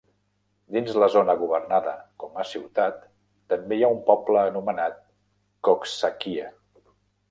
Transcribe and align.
Dins 0.77 0.95
la 1.03 1.09
zona 1.15 1.35
governada 1.41 1.93
com 2.25 2.41
a 2.45 2.47
ciutat, 2.53 2.99
també 3.55 3.79
hi 3.81 3.87
ha 3.91 3.95
un 3.99 4.03
poble 4.11 4.45
anomenat 4.51 5.01
Coxsackie. 5.71 6.53